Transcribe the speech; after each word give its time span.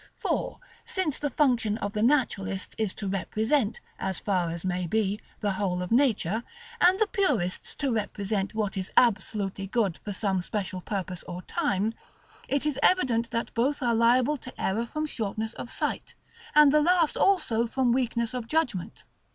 For, 0.15 0.59
since 0.83 1.19
the 1.19 1.29
function 1.29 1.77
of 1.77 1.93
the 1.93 2.01
Naturalists 2.01 2.73
is 2.79 2.91
to 2.95 3.07
represent, 3.07 3.81
as 3.99 4.17
far 4.17 4.49
as 4.49 4.65
may 4.65 4.87
be, 4.87 5.19
the 5.41 5.51
whole 5.51 5.79
of 5.83 5.91
nature, 5.91 6.43
and 6.81 6.97
the 6.97 7.05
Purists 7.05 7.75
to 7.75 7.93
represent 7.93 8.55
what 8.55 8.75
is 8.77 8.91
absolutely 8.97 9.67
good 9.67 9.99
for 10.03 10.11
some 10.11 10.41
special 10.41 10.81
purpose 10.81 11.21
or 11.27 11.43
time, 11.43 11.93
it 12.47 12.65
is 12.65 12.79
evident 12.81 13.29
that 13.29 13.53
both 13.53 13.83
are 13.83 13.93
liable 13.93 14.37
to 14.37 14.51
error 14.59 14.87
from 14.87 15.05
shortness 15.05 15.53
of 15.53 15.69
sight, 15.69 16.15
and 16.55 16.71
the 16.71 16.81
last 16.81 17.15
also 17.15 17.67
from 17.67 17.91
weakness 17.93 18.33
of 18.33 18.47
judgment. 18.47 19.03